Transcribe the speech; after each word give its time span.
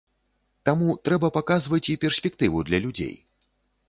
Таму 0.69 0.87
трэба 1.09 1.29
паказваць 1.35 1.83
і 1.93 1.97
перспектыву 2.05 2.63
для 2.71 2.81
людзей. 2.87 3.13